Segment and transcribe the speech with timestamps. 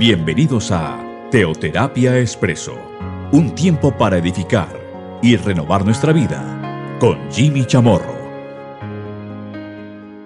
[0.00, 2.74] Bienvenidos a Teoterapia Expreso,
[3.32, 8.16] un tiempo para edificar y renovar nuestra vida con Jimmy Chamorro.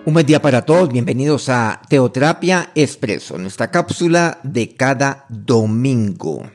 [0.06, 6.48] Un buen día para todos, bienvenidos a Teoterapia Expreso, nuestra cápsula de cada domingo.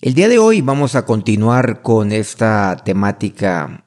[0.00, 3.84] El día de hoy vamos a continuar con esta temática,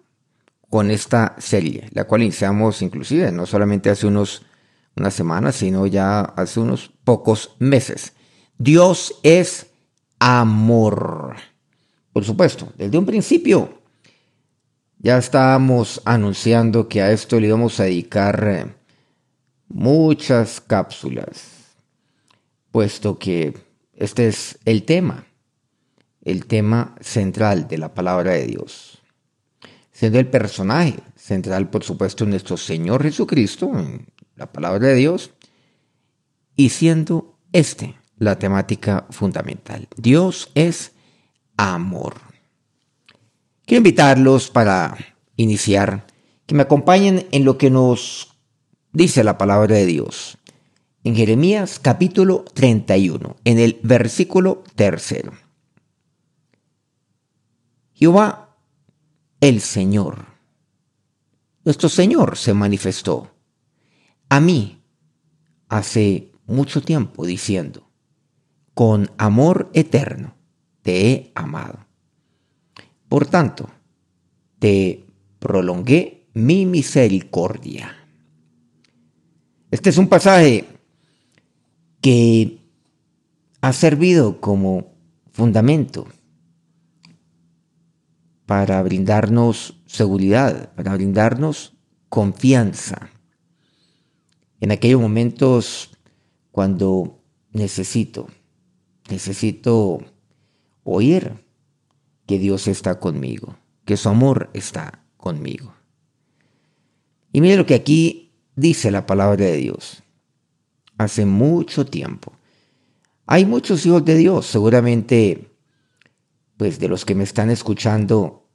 [0.69, 4.45] con esta serie, la cual iniciamos inclusive no solamente hace unos
[4.95, 8.13] unas semanas, sino ya hace unos pocos meses.
[8.57, 9.67] Dios es
[10.19, 11.35] amor.
[12.11, 13.79] Por supuesto, desde un principio
[14.99, 18.75] ya estábamos anunciando que a esto le íbamos a dedicar eh,
[19.69, 21.77] muchas cápsulas,
[22.71, 23.57] puesto que
[23.93, 25.25] este es el tema,
[26.21, 29.01] el tema central de la palabra de Dios.
[29.91, 33.71] Siendo el personaje central, por supuesto, nuestro Señor Jesucristo,
[34.39, 35.31] la palabra de Dios,
[36.55, 39.87] y siendo este la temática fundamental.
[39.97, 40.93] Dios es
[41.57, 42.15] amor.
[43.65, 44.97] Quiero invitarlos para
[45.35, 46.07] iniciar
[46.45, 48.33] que me acompañen en lo que nos
[48.91, 50.37] dice la palabra de Dios.
[51.03, 55.33] En Jeremías capítulo 31, en el versículo tercero.
[57.93, 58.55] Jehová,
[59.39, 60.25] el Señor,
[61.63, 63.29] nuestro Señor se manifestó
[64.29, 64.81] a mí
[65.67, 67.89] hace mucho tiempo diciendo,
[68.73, 70.35] con amor eterno
[70.81, 71.85] te he amado.
[73.07, 73.69] Por tanto,
[74.59, 75.05] te
[75.39, 77.95] prolongué mi misericordia.
[79.71, 80.65] Este es un pasaje
[82.01, 82.59] que
[83.61, 84.93] ha servido como
[85.31, 86.07] fundamento
[88.45, 91.73] para brindarnos seguridad, para brindarnos
[92.09, 93.09] confianza.
[94.59, 95.91] En aquellos momentos
[96.51, 97.21] cuando
[97.51, 98.27] necesito
[99.09, 99.99] necesito
[100.83, 101.33] oír
[102.25, 103.55] que Dios está conmigo,
[103.85, 105.73] que su amor está conmigo.
[107.31, 110.03] Y mire lo que aquí dice la palabra de Dios.
[110.97, 112.33] Hace mucho tiempo.
[113.25, 115.51] Hay muchos hijos de Dios, seguramente,
[116.57, 118.47] pues de los que me están escuchando,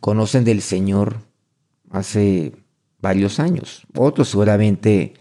[0.00, 1.22] conocen del Señor
[1.90, 2.52] hace
[3.00, 3.86] varios años.
[3.94, 5.14] Otros seguramente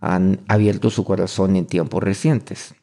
[0.00, 2.74] han abierto su corazón en tiempos recientes.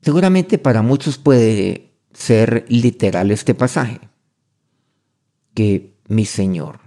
[0.00, 4.00] Seguramente para muchos puede ser literal este pasaje,
[5.54, 6.80] que mi Señor,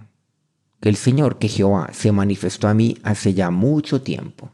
[0.80, 4.50] que el Señor, que Jehová se manifestó a mí hace ya mucho tiempo.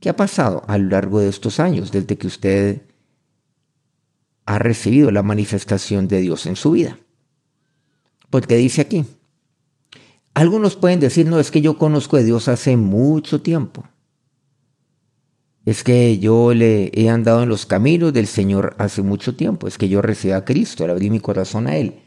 [0.00, 2.82] ¿Qué ha pasado a lo largo de estos años desde que usted
[4.46, 6.98] ha recibido la manifestación de Dios en su vida?
[8.34, 9.04] Porque dice aquí,
[10.34, 13.84] algunos pueden decir, no, es que yo conozco a Dios hace mucho tiempo.
[15.64, 19.78] Es que yo le he andado en los caminos del Señor hace mucho tiempo, es
[19.78, 22.00] que yo recibí a Cristo, le abrí mi corazón a Él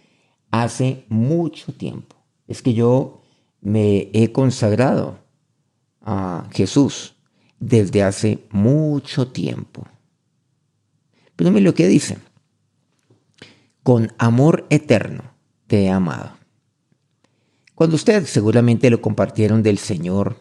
[0.51, 3.21] hace mucho tiempo, es que yo
[3.61, 5.19] me he consagrado
[6.01, 7.15] a Jesús
[7.57, 9.87] desde hace mucho tiempo.
[11.37, 12.17] Pero mire lo que dice,
[13.81, 15.36] con amor eterno
[15.67, 16.31] te he amado.
[17.75, 20.37] Cuando usted seguramente lo compartieron del Señor,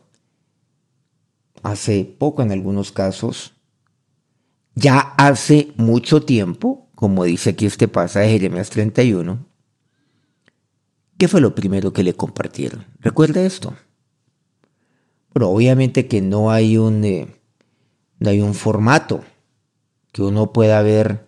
[1.62, 3.54] hace poco en algunos casos,
[4.74, 9.44] ya hace mucho tiempo, como dice aquí este pasaje de Jeremías 31,
[11.18, 12.86] ¿qué fue lo primero que le compartieron?
[13.00, 13.74] ¿Recuerda esto?
[15.32, 17.28] Pero obviamente que no hay un, eh,
[18.18, 19.24] no hay un formato
[20.12, 21.25] que uno pueda ver,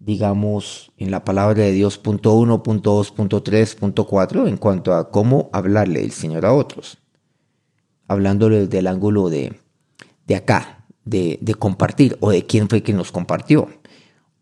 [0.00, 4.56] digamos, en la palabra de Dios, punto uno, punto dos, punto tres, punto cuatro, en
[4.56, 6.98] cuanto a cómo hablarle el Señor a otros
[8.08, 9.60] hablándole desde el ángulo de,
[10.26, 13.68] de acá, de, de, compartir, o de quién fue quien nos compartió,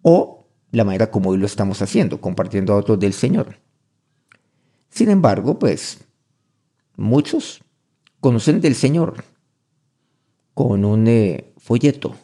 [0.03, 3.58] o la manera como hoy lo estamos haciendo, compartiendo a otros del Señor.
[4.88, 6.05] Sin embargo, pues
[6.97, 7.61] muchos
[8.20, 9.25] conocen del Señor
[10.55, 12.14] con un eh, folleto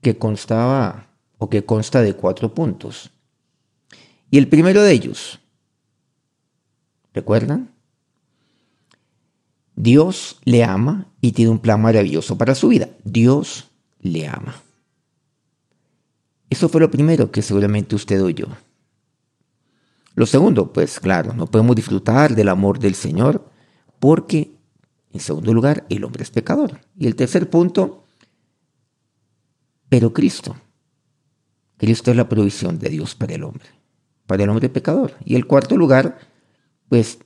[0.00, 1.06] que constaba
[1.42, 3.10] o que consta de cuatro puntos.
[4.30, 5.40] Y el primero de ellos,
[7.12, 7.72] ¿recuerdan?
[9.74, 12.90] Dios le ama y tiene un plan maravilloso para su vida.
[13.02, 13.68] Dios
[13.98, 14.54] le ama.
[16.48, 18.46] Eso fue lo primero que seguramente usted oyó.
[20.14, 23.50] Lo segundo, pues claro, no podemos disfrutar del amor del Señor
[23.98, 24.54] porque,
[25.12, 26.82] en segundo lugar, el hombre es pecador.
[26.96, 28.04] Y el tercer punto,
[29.88, 30.54] pero Cristo.
[31.82, 33.66] Cristo es la provisión de Dios para el hombre,
[34.28, 35.16] para el hombre pecador.
[35.24, 36.16] Y el cuarto lugar,
[36.88, 37.18] pues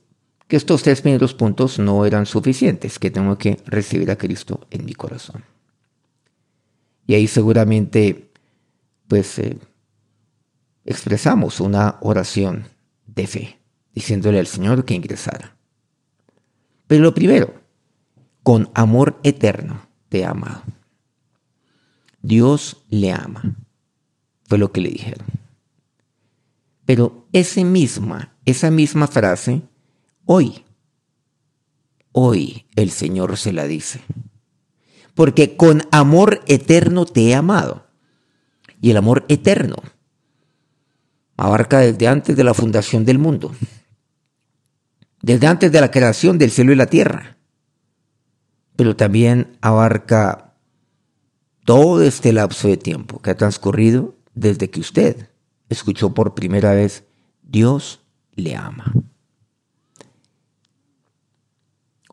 [0.47, 4.83] que estos tres primeros puntos no eran suficientes, que tengo que recibir a Cristo en
[4.83, 5.43] mi corazón.
[7.05, 8.31] Y ahí seguramente,
[9.07, 9.59] pues, eh,
[10.85, 12.65] expresamos una oración
[13.05, 13.59] de fe,
[13.93, 15.55] diciéndole al Señor que ingresara.
[16.87, 17.53] Pero lo primero,
[18.41, 20.63] con amor eterno te ha amado.
[22.23, 23.55] Dios le ama,
[24.47, 25.27] fue lo que le dijeron.
[26.85, 29.61] Pero esa misma, esa misma frase,
[30.25, 30.63] hoy,
[32.13, 33.99] hoy el Señor se la dice.
[35.13, 37.87] Porque con amor eterno te he amado.
[38.81, 39.75] Y el amor eterno
[41.35, 43.53] abarca desde antes de la fundación del mundo,
[45.21, 47.37] desde antes de la creación del cielo y la tierra,
[48.75, 50.55] pero también abarca
[51.65, 55.29] todo este lapso de tiempo que ha transcurrido desde que usted
[55.69, 57.03] escuchó por primera vez,
[57.41, 58.01] Dios
[58.35, 58.93] le ama.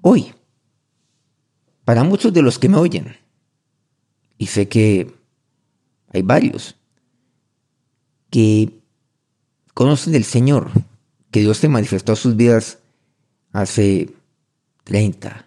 [0.01, 0.35] Hoy,
[1.85, 3.17] para muchos de los que me oyen,
[4.39, 5.15] y sé que
[6.13, 6.77] hay varios
[8.31, 8.81] que
[9.75, 10.71] conocen del Señor,
[11.31, 12.79] que Dios te manifestó a sus vidas
[13.53, 14.15] hace
[14.85, 15.47] 30,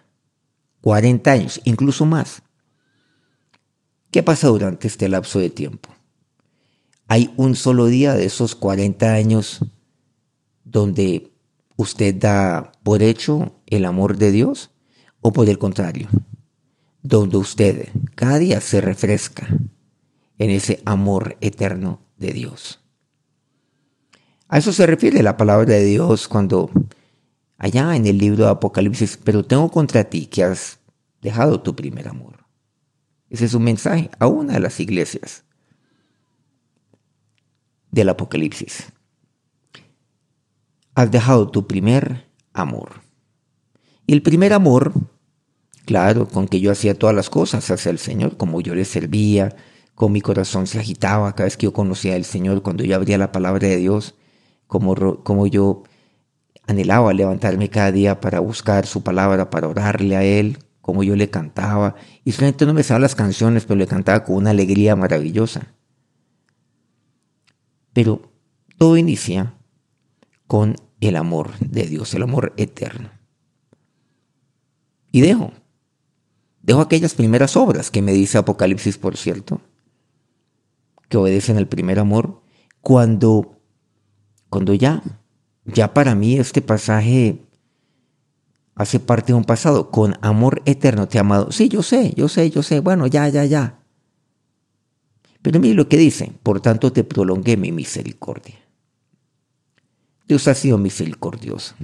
[0.80, 2.42] 40 años, incluso más.
[4.10, 5.97] ¿Qué pasa durante este lapso de tiempo?
[7.10, 9.64] Hay un solo día de esos 40 años
[10.64, 11.32] donde
[11.76, 14.70] usted da por hecho el amor de Dios
[15.22, 16.06] o por el contrario,
[17.02, 19.48] donde usted cada día se refresca
[20.36, 22.84] en ese amor eterno de Dios.
[24.46, 26.70] A eso se refiere la palabra de Dios cuando
[27.56, 30.78] allá en el libro de Apocalipsis, pero tengo contra ti que has
[31.22, 32.44] dejado tu primer amor.
[33.30, 35.47] Ese es un mensaje a una de las iglesias
[37.90, 38.92] del Apocalipsis.
[40.94, 43.02] Has dejado tu primer amor.
[44.06, 44.92] Y el primer amor,
[45.84, 49.54] claro, con que yo hacía todas las cosas hacia el Señor, como yo le servía,
[49.94, 53.18] con mi corazón se agitaba cada vez que yo conocía al Señor, cuando yo abría
[53.18, 54.14] la palabra de Dios,
[54.66, 55.82] como, yo
[56.66, 61.30] anhelaba levantarme cada día para buscar su palabra, para orarle a Él, como yo le
[61.30, 61.96] cantaba.
[62.24, 65.74] Y solamente no me sabía las canciones, pero le cantaba con una alegría maravillosa.
[67.98, 68.30] Pero
[68.76, 69.58] todo inicia
[70.46, 73.10] con el amor de Dios, el amor eterno.
[75.10, 75.50] Y dejo,
[76.62, 79.60] dejo aquellas primeras obras que me dice Apocalipsis, por cierto,
[81.08, 82.40] que obedecen al primer amor,
[82.82, 83.58] cuando
[84.48, 85.02] cuando ya,
[85.64, 87.48] ya para mí este pasaje
[88.76, 91.50] hace parte de un pasado, con amor eterno te amado.
[91.50, 93.82] Sí, yo sé, yo sé, yo sé, bueno, ya, ya, ya.
[95.48, 98.56] Pero mire lo que dice, por tanto te prolongué mi misericordia.
[100.26, 101.74] Dios ha sido misericordioso.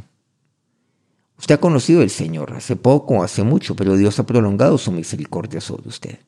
[1.38, 5.62] Usted ha conocido al Señor hace poco, hace mucho, pero Dios ha prolongado su misericordia
[5.62, 6.18] sobre usted.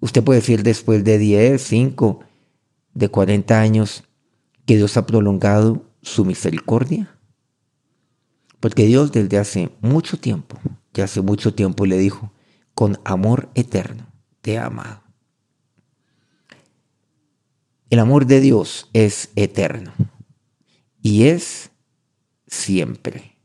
[0.00, 2.20] Usted puede decir después de 10, 5,
[2.94, 4.04] de 40 años,
[4.64, 7.18] que Dios ha prolongado su misericordia?
[8.60, 10.58] Porque Dios desde hace mucho tiempo,
[10.94, 12.32] ya hace mucho tiempo le dijo,
[12.72, 14.06] con amor eterno
[14.40, 15.03] te he amado.
[17.90, 19.92] El amor de Dios es eterno
[21.02, 21.70] y es
[22.46, 23.36] siempre.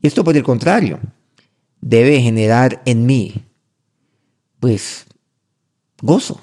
[0.00, 1.00] Y esto por el contrario,
[1.80, 3.34] debe generar en mí,
[4.60, 5.06] pues,
[6.00, 6.40] gozo.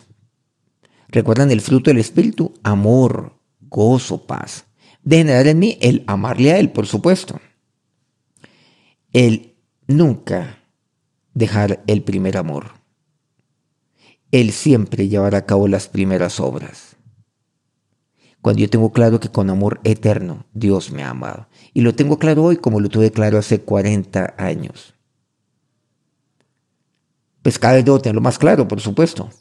[1.08, 2.54] ¿Recuerdan el fruto del Espíritu?
[2.64, 4.66] Amor, gozo, paz.
[5.04, 7.40] De generar en mí el amarle a Él, por supuesto.
[9.14, 9.56] El
[9.88, 10.60] nunca
[11.34, 12.72] dejar el primer amor.
[14.32, 16.98] El siempre llevar a cabo las primeras obras.
[18.46, 21.48] Cuando yo tengo claro que con amor eterno Dios me ha amado.
[21.74, 24.94] Y lo tengo claro hoy como lo tuve claro hace 40 años.
[27.42, 29.32] Pues cada vez debo tenerlo más claro, por supuesto.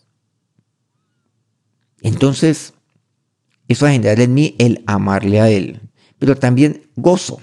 [2.00, 2.72] Entonces,
[3.68, 5.82] eso va a generar en mí el amarle a Él,
[6.18, 7.42] pero también gozo.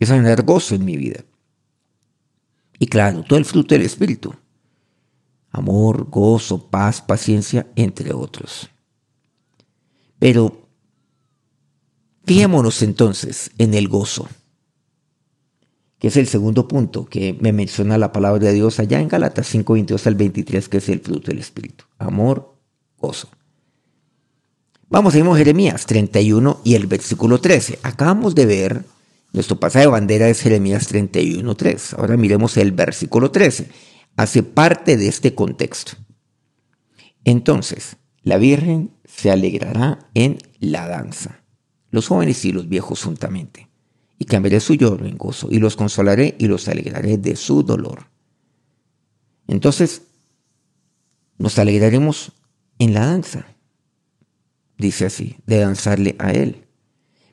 [0.00, 1.22] Eso va a generar gozo en mi vida.
[2.78, 4.34] Y claro, todo el fruto del Espíritu.
[5.50, 8.70] Amor, gozo, paz, paciencia, entre otros.
[10.18, 10.68] Pero
[12.24, 14.28] fijémonos entonces en el gozo,
[15.98, 19.46] que es el segundo punto que me menciona la palabra de Dios allá en Galatas
[19.48, 21.84] 5, 22 al 23, que es el fruto del Espíritu.
[21.98, 22.54] Amor,
[22.98, 23.28] gozo.
[24.88, 27.80] Vamos, seguimos Jeremías 31 y el versículo 13.
[27.82, 28.84] Acabamos de ver,
[29.32, 31.94] nuestro pasaje de bandera es Jeremías 31, 3.
[31.94, 33.68] Ahora miremos el versículo 13.
[34.16, 35.92] Hace parte de este contexto.
[37.24, 41.42] Entonces, la Virgen se alegrará en la danza,
[41.90, 43.70] los jóvenes y los viejos juntamente,
[44.18, 48.08] y cambiaré su lloro en gozo, y los consolaré y los alegraré de su dolor.
[49.48, 50.02] Entonces,
[51.38, 52.32] nos alegraremos
[52.78, 53.46] en la danza,
[54.76, 56.66] dice así, de danzarle a Él.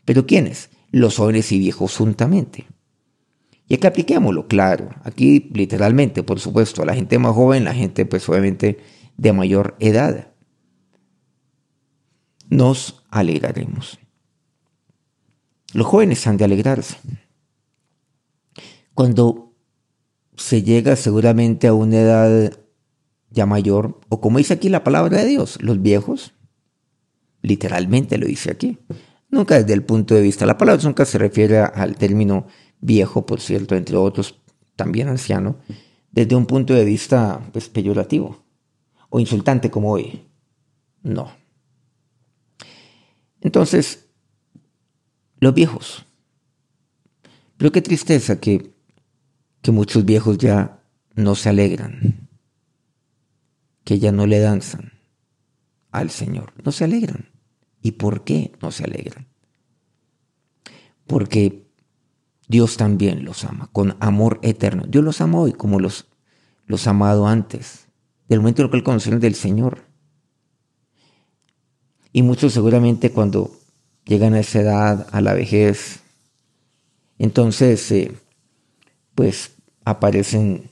[0.06, 0.70] ¿Pero quiénes?
[0.92, 2.66] Los jóvenes y viejos juntamente.
[3.68, 8.28] Y aquí apliquémoslo, claro, aquí literalmente, por supuesto, la gente más joven, la gente pues
[8.30, 8.78] obviamente
[9.18, 10.33] de mayor edad.
[12.53, 13.98] Nos alegraremos.
[15.74, 16.98] Los jóvenes han de alegrarse.
[18.93, 19.55] Cuando
[20.38, 22.53] se llega seguramente a una edad
[23.31, 26.36] ya mayor, o como dice aquí la palabra de Dios, los viejos,
[27.41, 28.77] literalmente lo dice aquí,
[29.29, 32.45] nunca desde el punto de vista, la palabra nunca se refiere al término
[32.81, 34.39] viejo, por cierto, entre otros,
[34.75, 35.57] también anciano,
[36.12, 38.45] desde un punto de vista pues, peyorativo
[39.10, 40.27] o insultante como hoy.
[41.01, 41.43] No.
[43.44, 44.08] Entonces,
[45.40, 46.06] los viejos.
[47.58, 48.74] Pero qué tristeza que,
[49.62, 50.82] que muchos viejos ya
[51.14, 52.30] no se alegran,
[53.84, 54.94] que ya no le danzan
[55.92, 57.30] al Señor, no se alegran.
[57.82, 59.28] ¿Y por qué no se alegran?
[61.06, 61.68] Porque
[62.48, 64.86] Dios también los ama, con amor eterno.
[64.88, 66.08] Dios los ama hoy como los,
[66.66, 67.90] los amado antes,
[68.30, 69.93] del momento en el que conocieron del Señor.
[72.13, 73.51] Y muchos seguramente cuando
[74.05, 76.01] llegan a esa edad, a la vejez,
[77.17, 78.12] entonces eh,
[79.15, 79.53] pues
[79.84, 80.70] aparecen,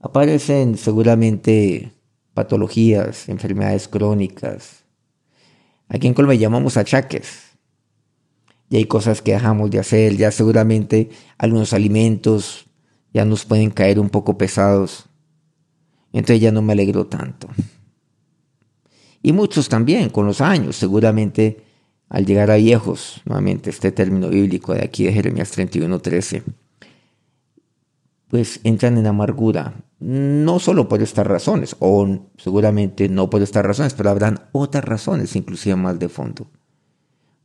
[0.00, 1.92] aparecen seguramente
[2.32, 4.84] patologías, enfermedades crónicas.
[5.88, 7.42] Aquí en Colombia llamamos achaques
[8.70, 12.66] y hay cosas que dejamos de hacer, ya seguramente algunos alimentos
[13.12, 15.04] ya nos pueden caer un poco pesados,
[16.12, 17.48] entonces ya no me alegro tanto.
[19.26, 21.64] Y muchos también, con los años, seguramente
[22.08, 26.44] al llegar a viejos, nuevamente este término bíblico de aquí de Jeremías 31:13,
[28.28, 32.06] pues entran en amargura, no solo por estas razones, o
[32.36, 36.48] seguramente no por estas razones, pero habrán otras razones, inclusive más de fondo,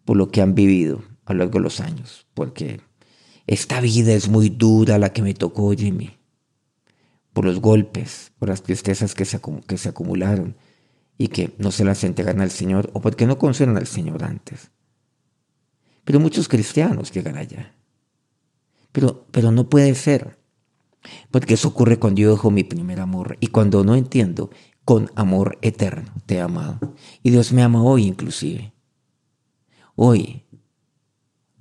[0.05, 2.79] por lo que han vivido a lo largo de los años, porque
[3.47, 6.11] esta vida es muy dura la que me tocó, Jimmy,
[7.33, 10.55] por los golpes, por las tristezas que se, que se acumularon
[11.21, 14.71] y que no se las entregan al Señor o porque no conocieron al Señor antes.
[16.03, 17.75] Pero muchos cristianos llegan allá.
[18.91, 20.39] Pero, pero no puede ser,
[21.29, 24.49] porque eso ocurre cuando yo dejo mi primer amor y cuando no entiendo
[24.83, 26.79] con amor eterno te he amado.
[27.21, 28.73] Y Dios me ama hoy inclusive.
[29.95, 30.43] Hoy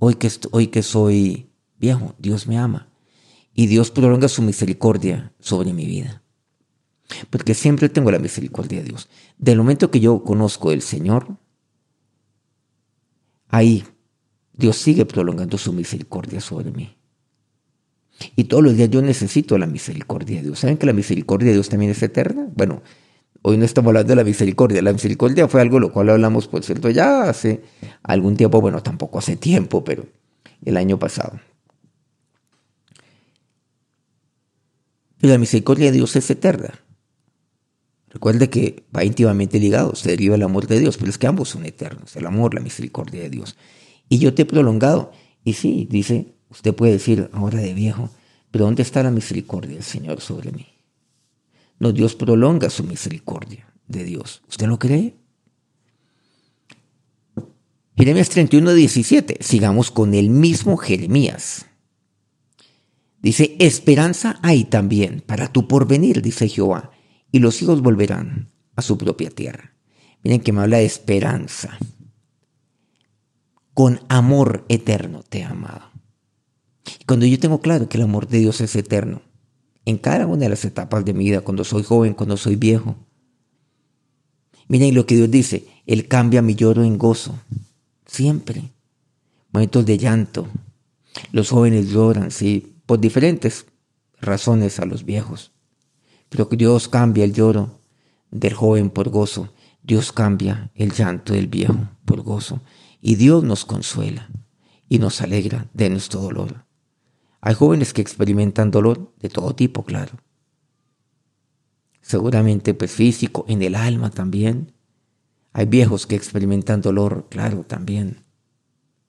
[0.03, 2.89] Hoy que, hoy que soy viejo, Dios me ama.
[3.53, 6.20] Y Dios prolonga su misericordia sobre mi vida.
[7.31, 9.09] Porque siempre tengo la misericordia de Dios.
[9.39, 11.37] Del momento que yo conozco el Señor,
[13.49, 13.85] ahí
[14.53, 16.97] Dios sigue prolongando su misericordia sobre mí.
[18.37, 20.59] Y todos los días yo necesito la misericordia de Dios.
[20.59, 22.49] ¿Saben que la misericordia de Dios también es eterna?
[22.55, 22.83] Bueno,
[23.43, 24.83] hoy no estamos hablando de la misericordia.
[24.83, 27.63] La misericordia fue algo lo cual hablamos, por cierto, ya hace
[28.03, 30.07] algún tiempo, bueno, tampoco hace tiempo, pero
[30.65, 31.41] el año pasado.
[35.19, 36.75] Pero la misericordia de Dios es eterna.
[38.11, 41.49] Recuerde que va íntimamente ligado, se deriva el amor de Dios, pero es que ambos
[41.49, 43.57] son eternos, el amor, la misericordia de Dios.
[44.09, 45.13] Y yo te he prolongado.
[45.45, 48.11] Y sí, dice, usted puede decir ahora de viejo,
[48.51, 50.67] pero ¿dónde está la misericordia del Señor sobre mí?
[51.79, 54.43] No, Dios prolonga su misericordia de Dios.
[54.49, 55.15] ¿Usted lo cree?
[57.97, 59.39] Jeremías 31, 17.
[59.41, 61.67] Sigamos con el mismo Jeremías.
[63.23, 66.91] Dice, esperanza hay también para tu porvenir, dice Jehová,
[67.33, 69.75] y los hijos volverán a su propia tierra.
[70.23, 71.79] Miren que me habla de esperanza.
[73.75, 75.91] Con amor eterno te he amado.
[76.99, 79.23] Y cuando yo tengo claro que el amor de Dios es eterno,
[79.85, 82.97] en cada una de las etapas de mi vida, cuando soy joven, cuando soy viejo.
[84.69, 87.39] Miren lo que Dios dice, Él cambia mi lloro en gozo,
[88.07, 88.71] siempre.
[89.53, 90.49] Momentos de llanto.
[91.33, 93.67] Los jóvenes lloran, sí, por diferentes
[94.21, 95.53] razones a los viejos.
[96.31, 97.81] Pero Dios cambia el lloro
[98.31, 99.53] del joven por gozo.
[99.83, 102.63] Dios cambia el llanto del viejo por gozo.
[103.03, 104.31] Y Dios nos consuela
[104.89, 106.65] y nos alegra de nuestro dolor.
[107.41, 110.19] Hay jóvenes que experimentan dolor de todo tipo, claro.
[112.01, 114.73] Seguramente pues físico, en el alma también.
[115.53, 118.25] Hay viejos que experimentan dolor, claro, también.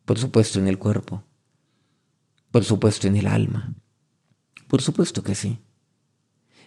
[0.06, 1.24] Por supuesto en el cuerpo.
[2.52, 3.76] Por supuesto en el alma.
[4.68, 5.60] Por supuesto que sí.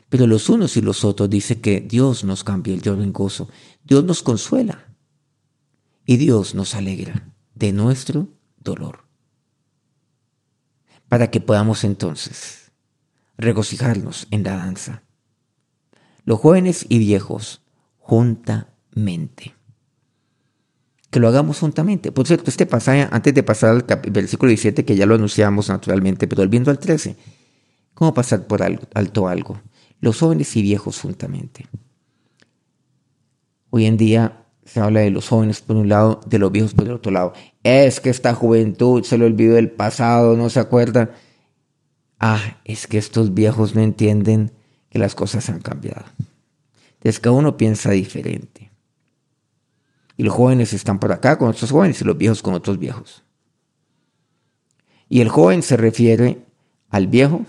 [0.08, 3.48] Pero los unos y los otros dice que Dios nos cambia el lloro en gozo.
[3.84, 4.94] Dios nos consuela.
[6.06, 9.04] Y Dios nos alegra de nuestro dolor.
[11.08, 12.72] para que podamos entonces
[13.36, 15.02] regocijarnos en la danza.
[16.24, 17.62] Los jóvenes y viejos,
[17.98, 19.54] juntamente.
[21.10, 22.10] Que lo hagamos juntamente.
[22.10, 26.26] Por cierto, este pasaje, antes de pasar al versículo 17, que ya lo anunciamos naturalmente,
[26.26, 27.16] pero volviendo al 13,
[27.94, 29.60] ¿cómo pasar por alto algo?
[30.04, 31.66] Los jóvenes y viejos juntamente.
[33.70, 36.84] Hoy en día se habla de los jóvenes por un lado, de los viejos por
[36.84, 37.32] el otro lado.
[37.62, 41.14] Es que esta juventud se le olvidó del pasado, no se acuerda.
[42.20, 44.52] Ah, es que estos viejos no entienden
[44.90, 46.04] que las cosas han cambiado.
[46.98, 48.70] Entonces cada uno piensa diferente.
[50.18, 53.24] Y los jóvenes están por acá con otros jóvenes y los viejos con otros viejos.
[55.08, 56.42] Y el joven se refiere
[56.90, 57.46] al viejo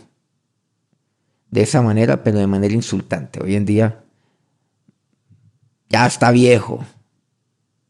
[1.50, 3.42] de esa manera, pero de manera insultante.
[3.42, 4.04] Hoy en día
[5.90, 6.86] ya está viejo.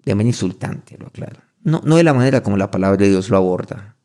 [0.04, 1.42] De manera insultante, lo aclaro.
[1.64, 3.96] No, no de la manera como la palabra de Dios lo aborda.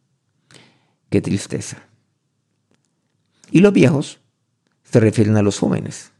[1.11, 1.76] Qué tristeza.
[3.50, 4.21] Y los viejos
[4.85, 6.12] se refieren a los jóvenes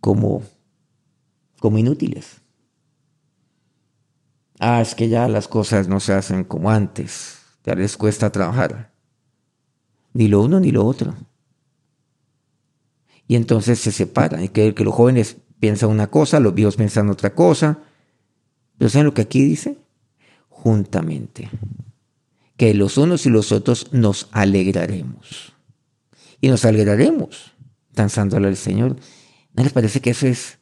[0.00, 0.42] como,
[1.58, 2.40] como inútiles.
[4.60, 8.93] Ah, es que ya las cosas no se hacen como antes, ya les cuesta trabajar.
[10.14, 11.14] Ni lo uno ni lo otro.
[13.28, 14.42] Y entonces se separan.
[14.42, 17.80] Y que, que los jóvenes piensan una cosa, los viejos piensan otra cosa.
[18.78, 19.76] Pero ¿saben lo que aquí dice?
[20.48, 21.50] Juntamente.
[22.56, 25.54] Que los unos y los otros nos alegraremos
[26.44, 27.54] y nos alegraremos
[27.94, 28.96] danzándole al Señor.
[29.54, 30.58] ¿No les parece que eso es,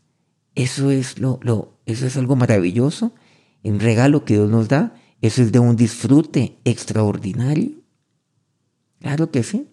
[0.54, 3.14] eso es lo, lo, eso es algo maravilloso?
[3.64, 7.81] Un regalo que Dios nos da, eso es de un disfrute extraordinario.
[9.02, 9.68] Claro que sí.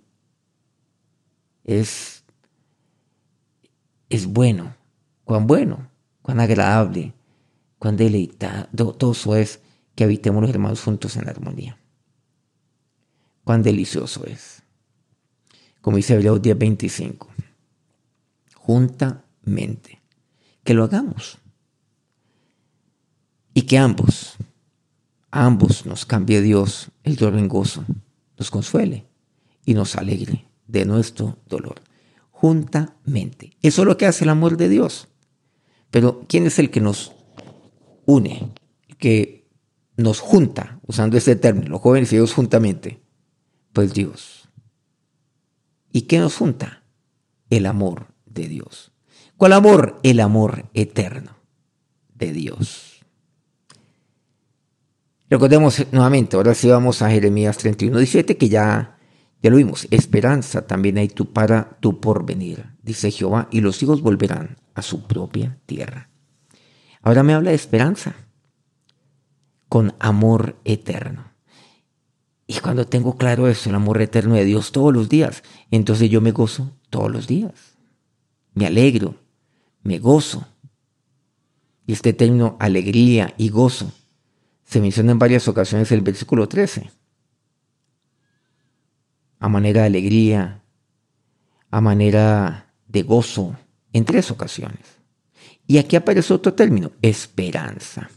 [1.63, 2.23] Es,
[4.09, 4.75] es bueno,
[5.23, 5.87] cuán bueno,
[6.23, 7.13] cuán agradable,
[7.77, 9.61] cuán deleitoso es
[9.93, 11.77] que habitemos los hermanos juntos en armonía.
[13.43, 14.63] Cuán delicioso es
[15.81, 17.27] como dice Hebreos 10:25.
[18.55, 20.01] Juntamente.
[20.63, 21.37] Que lo hagamos.
[23.53, 24.37] Y que ambos,
[25.31, 27.85] ambos nos cambie Dios el dolor en gozo,
[28.37, 29.08] nos consuele
[29.69, 31.75] y nos alegre de nuestro dolor.
[32.31, 33.51] Juntamente.
[33.61, 35.09] Eso es lo que hace el amor de Dios.
[35.91, 37.11] Pero ¿quién es el que nos
[38.07, 38.51] une?
[38.97, 39.47] que
[39.95, 42.99] nos junta, usando este término, los jóvenes y Dios juntamente.
[43.71, 44.49] Pues Dios.
[45.91, 46.83] ¿Y qué nos junta?
[47.51, 48.91] El amor de Dios.
[49.37, 49.99] ¿Cuál amor?
[50.01, 51.37] El amor eterno
[52.15, 53.05] de Dios.
[55.29, 58.98] Recordemos nuevamente, ahora sí vamos a Jeremías 31, 17, que ya,
[59.41, 59.87] ya lo vimos.
[59.91, 65.07] Esperanza también hay tú para tu porvenir, dice Jehová, y los hijos volverán a su
[65.07, 66.09] propia tierra.
[67.01, 68.15] Ahora me habla de esperanza
[69.69, 71.31] con amor eterno.
[72.47, 76.19] Y cuando tengo claro eso, el amor eterno de Dios todos los días, entonces yo
[76.19, 77.77] me gozo todos los días.
[78.53, 79.15] Me alegro,
[79.83, 80.47] me gozo.
[81.85, 83.91] Y este término alegría y gozo
[84.65, 86.89] se menciona en varias ocasiones en el versículo 13.
[89.39, 90.61] A manera de alegría,
[91.71, 93.55] a manera de gozo,
[93.93, 94.99] en tres ocasiones.
[95.65, 98.09] Y aquí aparece otro término, esperanza,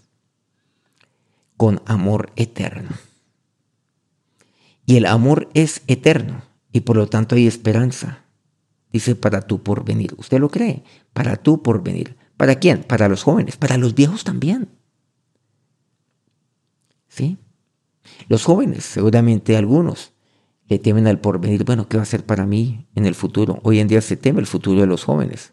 [1.57, 2.91] con amor eterno.
[4.87, 8.25] Y el amor es eterno y por lo tanto hay esperanza.
[8.93, 10.15] Dice para tu porvenir.
[10.19, 10.83] ¿Usted lo cree?
[11.13, 12.17] Para tu porvenir.
[12.37, 12.83] ¿Para quién?
[12.83, 14.69] Para los jóvenes, para los viejos también.
[17.09, 17.39] ¿Sí?
[18.29, 20.12] Los jóvenes, seguramente algunos,
[20.73, 21.65] le temen al porvenir.
[21.65, 23.61] Bueno, ¿qué va a ser para mí en el futuro?
[23.63, 25.53] Hoy en día se teme el futuro de los jóvenes.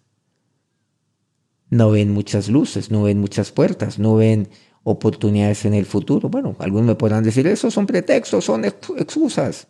[1.70, 4.48] No ven muchas luces, no ven muchas puertas, no ven
[4.84, 6.30] oportunidades en el futuro.
[6.30, 9.68] Bueno, algunos me podrán decir, eso son pretextos, son excusas.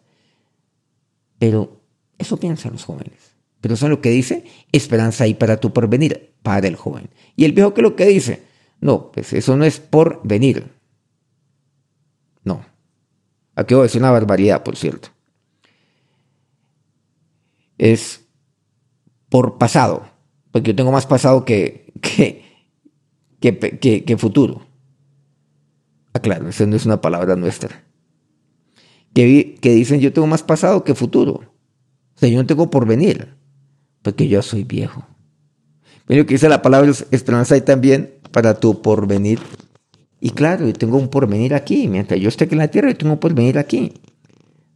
[1.39, 1.81] Pero
[2.19, 3.35] eso piensan los jóvenes.
[3.59, 7.09] Pero eso es lo que dice, esperanza ahí para tu porvenir, para el joven.
[7.35, 8.43] Y el viejo que lo que dice,
[8.81, 10.71] no, pues eso no es por venir.
[12.43, 12.63] No.
[13.55, 15.09] Aquí voy a decir una barbaridad, por cierto.
[17.79, 18.27] Es
[19.29, 20.07] por pasado,
[20.51, 22.43] porque yo tengo más pasado que, que,
[23.39, 24.61] que, que futuro.
[26.13, 27.83] Ah, claro, esa no es una palabra nuestra.
[29.13, 31.33] Que, que dicen yo tengo más pasado que futuro.
[32.15, 33.33] O sea, yo no tengo porvenir,
[34.01, 35.07] porque yo soy viejo.
[36.05, 39.39] Pero que dice la palabra esperanza ahí también para tu porvenir.
[40.19, 41.87] Y claro, yo tengo un porvenir aquí.
[41.87, 43.93] Mientras yo esté aquí en la tierra, yo tengo un porvenir aquí.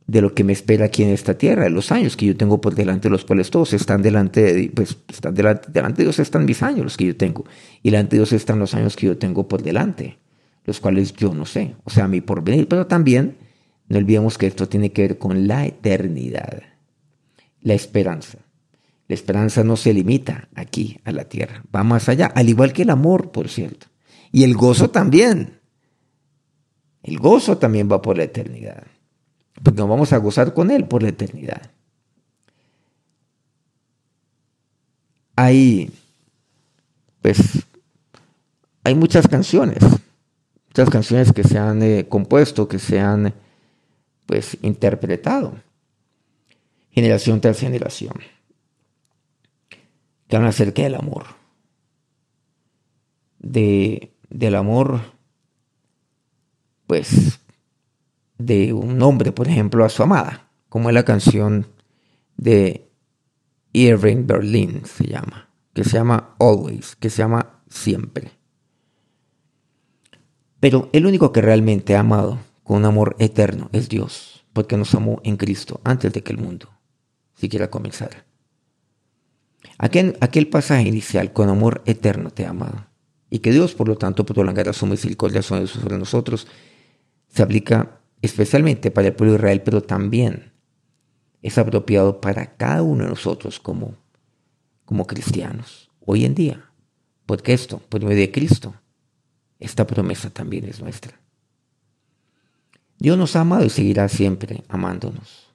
[0.05, 2.59] De lo que me espera aquí en esta tierra, de los años que yo tengo
[2.59, 6.45] por delante, los cuales todos están delante de, pues, están delante, delante de Dios están
[6.45, 7.45] mis años los que yo tengo.
[7.81, 10.17] Y delante de Dios están los años que yo tengo por delante
[10.65, 13.37] los cuales yo no sé, o sea, mi porvenir, pero también
[13.89, 16.63] No olvidemos que esto tiene que ver con la eternidad,
[17.61, 18.39] la esperanza.
[19.09, 22.83] La esperanza no se limita aquí a la tierra, va más allá, al igual que
[22.83, 23.87] el amor, por cierto.
[24.31, 25.59] Y el gozo también.
[27.03, 28.83] El gozo también va por la eternidad,
[29.61, 31.61] porque nos vamos a gozar con Él por la eternidad.
[35.35, 35.91] Hay,
[37.21, 37.65] pues,
[38.83, 39.79] hay muchas canciones,
[40.67, 43.33] muchas canciones que se han eh, compuesto, que se han,
[44.25, 45.55] pues, interpretado,
[46.91, 48.13] generación tras generación,
[50.27, 51.25] que hablan acerca del amor,
[53.39, 55.01] de, del amor,
[56.85, 57.39] pues,
[58.37, 61.67] de un hombre, por ejemplo, a su amada, como es la canción
[62.37, 62.89] de
[63.73, 68.31] Irving Berlin, se llama, que se llama Always, que se llama Siempre.
[70.59, 75.19] Pero el único que realmente ha amado con amor eterno es Dios, porque nos amó
[75.23, 76.69] en Cristo antes de que el mundo
[77.35, 78.25] siquiera comenzara.
[79.77, 82.85] Aquel, aquel pasaje inicial, con amor eterno te ha amado,
[83.29, 86.47] y que Dios, por lo tanto, prolongará su misericordia sobre nosotros,
[87.27, 90.53] se aplica especialmente para el pueblo de Israel, pero también
[91.41, 93.97] es apropiado para cada uno de nosotros como,
[94.85, 96.71] como cristianos, hoy en día.
[97.25, 98.73] Porque esto, por medio de Cristo,
[99.59, 101.19] esta promesa también es nuestra.
[102.97, 105.53] Dios nos ha amado y seguirá siempre amándonos.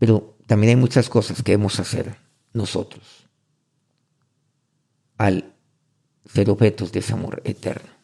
[0.00, 2.16] Pero también hay muchas cosas que debemos hacer
[2.52, 3.28] nosotros
[5.16, 5.54] al
[6.26, 8.01] ser objetos de ese amor eterno.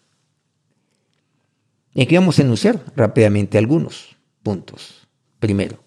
[1.94, 5.08] Y aquí vamos a enunciar rápidamente algunos puntos.
[5.38, 5.82] Primero,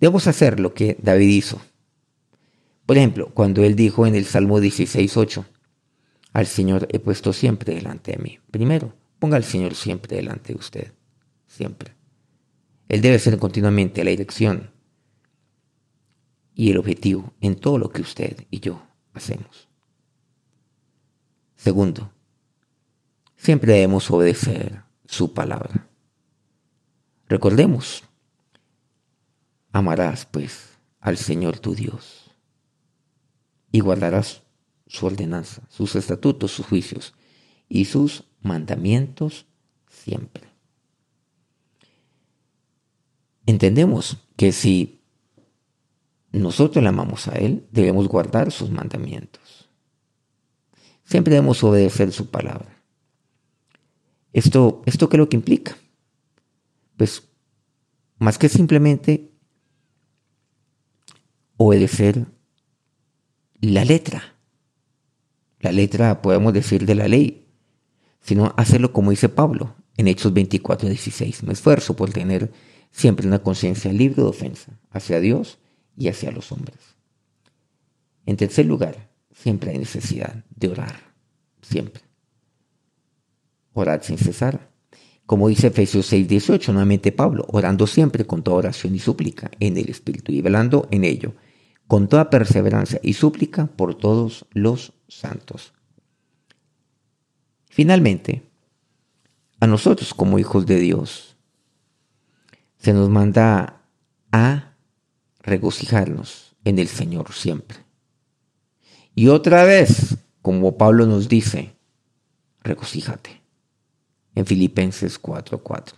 [0.00, 1.60] debemos hacer lo que David hizo.
[2.86, 5.44] Por ejemplo, cuando él dijo en el Salmo 16.8,
[6.32, 8.38] al Señor he puesto siempre delante de mí.
[8.50, 10.92] Primero, ponga al Señor siempre delante de usted.
[11.46, 11.94] Siempre.
[12.88, 14.70] Él debe ser continuamente la dirección
[16.54, 19.68] y el objetivo en todo lo que usted y yo hacemos.
[21.56, 22.12] Segundo,
[23.36, 25.88] siempre debemos obedecer su palabra.
[27.28, 28.02] Recordemos,
[29.70, 32.30] amarás pues al Señor tu Dios
[33.70, 34.42] y guardarás
[34.86, 37.14] su ordenanza, sus estatutos, sus juicios
[37.68, 39.44] y sus mandamientos
[39.90, 40.44] siempre.
[43.44, 45.02] Entendemos que si
[46.30, 49.68] nosotros le amamos a Él, debemos guardar sus mandamientos.
[51.04, 52.71] Siempre debemos obedecer su palabra.
[54.32, 55.76] ¿Esto, esto qué es lo que implica?
[56.96, 57.28] Pues
[58.18, 59.30] más que simplemente
[61.56, 62.26] obedecer
[63.60, 64.36] la letra,
[65.60, 67.46] la letra, podemos decir, de la ley,
[68.20, 71.42] sino hacerlo como dice Pablo en Hechos 24, 16.
[71.44, 72.52] Me esfuerzo por tener
[72.90, 75.58] siempre una conciencia libre de ofensa hacia Dios
[75.96, 76.78] y hacia los hombres.
[78.26, 81.14] En tercer lugar, siempre hay necesidad de orar,
[81.60, 82.02] siempre.
[83.74, 84.72] Orar sin cesar.
[85.26, 89.76] Como dice Efesios 6, 18, nuevamente Pablo, orando siempre con toda oración y súplica en
[89.76, 91.34] el Espíritu y velando en ello,
[91.86, 95.72] con toda perseverancia y súplica por todos los santos.
[97.70, 98.42] Finalmente,
[99.60, 101.36] a nosotros como hijos de Dios,
[102.78, 103.80] se nos manda
[104.32, 104.74] a
[105.40, 107.78] regocijarnos en el Señor siempre.
[109.14, 111.76] Y otra vez, como Pablo nos dice,
[112.62, 113.41] regocíjate
[114.34, 115.94] en Filipenses 4:4.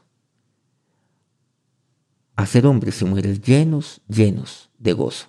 [2.36, 5.26] A ser hombres y mujeres llenos, llenos de gozo.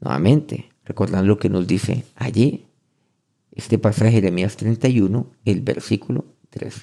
[0.00, 2.66] Nuevamente, recordando lo que nos dice allí
[3.52, 6.82] este pasaje de Jeremías 31, el versículo 13.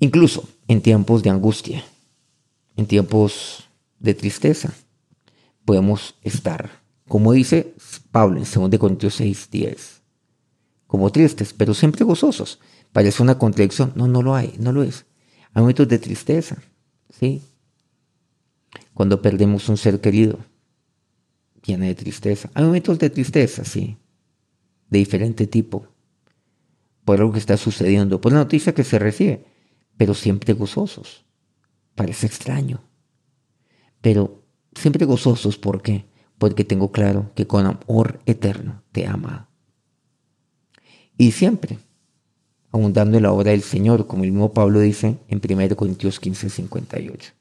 [0.00, 1.84] Incluso en tiempos de angustia,
[2.76, 4.72] en tiempos de tristeza,
[5.64, 6.70] podemos estar,
[7.08, 7.74] como dice
[8.10, 9.99] Pablo en 2 Corintios 6, 10,
[10.90, 12.58] como tristes, pero siempre gozosos.
[12.92, 13.92] Parece una contradicción.
[13.94, 15.06] No, no lo hay, no lo es.
[15.54, 16.56] Hay momentos de tristeza,
[17.16, 17.42] ¿sí?
[18.92, 20.40] Cuando perdemos un ser querido,
[21.64, 22.50] llena de tristeza.
[22.54, 23.98] Hay momentos de tristeza, sí,
[24.88, 25.86] de diferente tipo,
[27.04, 29.44] por algo que está sucediendo, por la noticia que se recibe,
[29.96, 31.24] pero siempre gozosos.
[31.94, 32.82] Parece extraño,
[34.00, 34.42] pero
[34.74, 36.06] siempre gozosos, ¿por qué?
[36.36, 39.49] Porque tengo claro que con amor eterno te ama.
[41.20, 41.78] Y siempre,
[42.72, 46.48] abundando en la obra del Señor, como el mismo Pablo dice en 1 Corintios 15,
[46.48, 47.32] 58.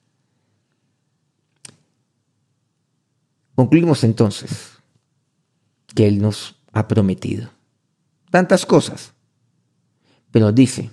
[3.56, 4.72] Concluimos entonces
[5.96, 7.52] que Él nos ha prometido
[8.30, 9.14] tantas cosas,
[10.30, 10.90] pero dice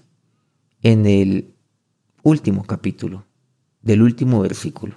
[0.81, 1.57] en el
[2.23, 3.27] último capítulo,
[3.83, 4.95] del último versículo.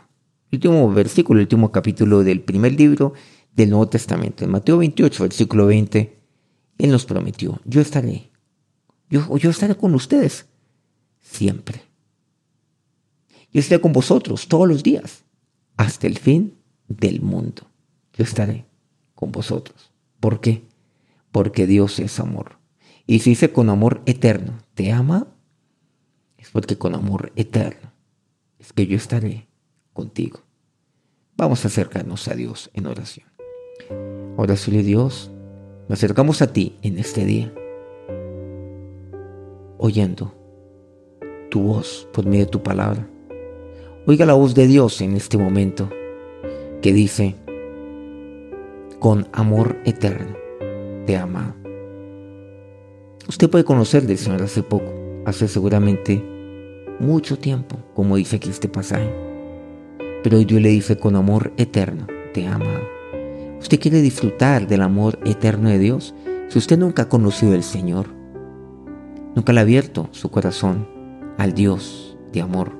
[0.51, 3.15] Último versículo, el último capítulo del primer libro
[3.55, 4.43] del Nuevo Testamento.
[4.43, 6.18] En Mateo 28, versículo 20,
[6.79, 8.31] Él nos prometió, yo estaré,
[9.09, 10.47] yo, yo estaré con ustedes
[11.19, 11.83] siempre.
[13.51, 15.23] Yo estaré con vosotros todos los días,
[15.77, 17.63] hasta el fin del mundo.
[18.13, 18.65] Yo estaré
[19.15, 19.91] con vosotros.
[20.19, 20.63] ¿Por qué?
[21.31, 22.57] Porque Dios es amor.
[23.05, 25.27] Y si dice con amor eterno, ¿te ama?
[26.37, 27.91] Es porque con amor eterno
[28.59, 29.47] es que yo estaré
[29.93, 30.41] contigo.
[31.35, 33.27] Vamos a acercarnos a Dios en oración.
[34.37, 35.31] Oración de Dios,
[35.89, 37.51] nos acercamos a ti en este día,
[39.79, 40.35] oyendo
[41.49, 43.09] tu voz por medio de tu palabra.
[44.05, 45.89] Oiga la voz de Dios en este momento
[46.83, 47.35] que dice,
[48.99, 50.37] con amor eterno
[51.07, 51.55] te ama.
[53.27, 54.93] Usted puede conocer del Señor hace poco,
[55.25, 56.23] hace seguramente
[56.99, 59.09] mucho tiempo, como dice aquí este pasaje.
[60.21, 62.79] Pero hoy Dios le dice, con amor eterno te ama.
[63.59, 66.15] ¿Usted quiere disfrutar del amor eterno de Dios?
[66.47, 68.07] Si usted nunca ha conocido al Señor,
[69.35, 70.87] nunca le ha abierto su corazón
[71.37, 72.79] al Dios de amor,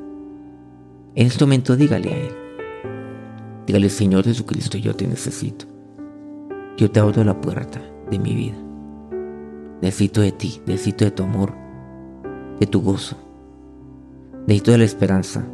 [1.16, 2.32] en este momento dígale a Él.
[3.68, 5.66] Dígale, Señor Jesucristo, yo te necesito.
[6.78, 8.58] Yo te abro la puerta de mi vida.
[9.82, 11.54] Necesito de ti, necesito de tu amor,
[12.60, 13.18] de tu gozo.
[14.48, 15.46] Necesito de la esperanza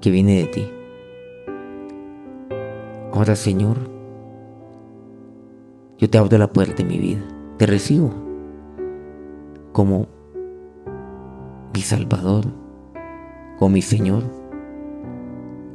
[0.00, 0.75] que viene de ti.
[3.16, 3.78] Ahora, Señor,
[5.96, 7.22] yo te abro la puerta de mi vida.
[7.56, 8.12] Te recibo
[9.72, 10.06] como
[11.72, 12.44] mi Salvador,
[13.58, 14.22] como mi Señor,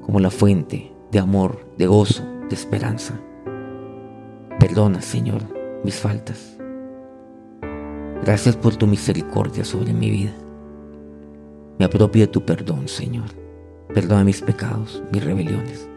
[0.05, 3.19] como la fuente de amor, de gozo, de esperanza.
[4.59, 5.41] Perdona, Señor,
[5.83, 6.59] mis faltas.
[8.21, 10.33] Gracias por tu misericordia sobre mi vida.
[11.79, 13.29] Me apropio de tu perdón, Señor.
[13.95, 15.90] Perdona mis pecados, mis rebeliones.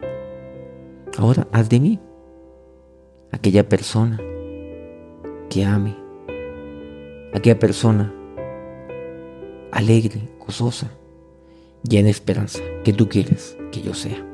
[1.17, 1.99] Ahora haz de mí
[3.31, 4.19] aquella persona
[5.49, 5.95] que ame,
[7.33, 8.13] aquella persona
[9.71, 10.89] alegre, gozosa,
[11.83, 14.25] llena de esperanza, que tú quieres que yo sea.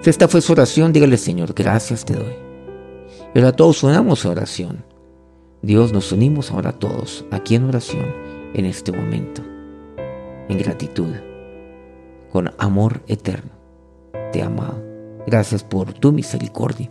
[0.00, 2.34] Si esta fue su oración, dígale Señor, gracias te doy.
[3.34, 4.84] Y ahora todos unamos a oración.
[5.62, 8.06] Dios, nos unimos ahora todos aquí en oración
[8.54, 9.42] en este momento,
[10.48, 11.12] en gratitud,
[12.30, 13.50] con amor eterno.
[14.32, 14.85] Te amado.
[15.26, 16.90] Gracias por tu misericordia.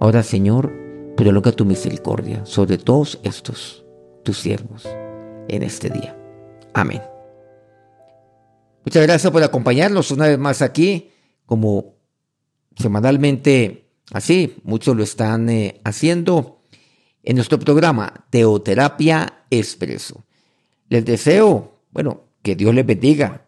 [0.00, 0.72] Ahora, Señor,
[1.16, 3.84] prolonga tu misericordia sobre todos estos,
[4.24, 4.88] tus siervos,
[5.48, 6.16] en este día.
[6.74, 7.02] Amén.
[8.84, 11.10] Muchas gracias por acompañarnos una vez más aquí,
[11.46, 11.94] como
[12.76, 16.62] semanalmente así, muchos lo están eh, haciendo
[17.22, 20.24] en nuestro programa Teoterapia Expreso.
[20.88, 23.46] Les deseo, bueno, que Dios les bendiga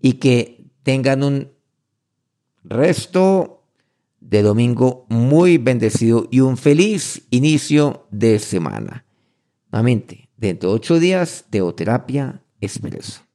[0.00, 1.52] y que tengan un
[2.64, 3.64] resto
[4.20, 9.06] de domingo muy bendecido y un feliz inicio de semana.
[9.72, 13.29] Nuevamente, dentro de ocho días, Teoterapia Expreso.